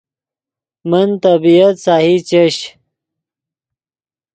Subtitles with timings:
[0.89, 2.55] من طبیعت سہی چش